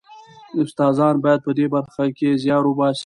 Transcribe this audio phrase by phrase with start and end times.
[0.61, 2.99] استادان باید په دې برخه کې زیار وباسي.